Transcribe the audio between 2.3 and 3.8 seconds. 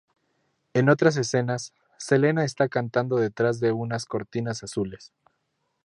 está cantando detrás de